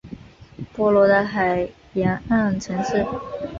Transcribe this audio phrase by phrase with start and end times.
[0.73, 3.05] 波罗的海沿岸城市。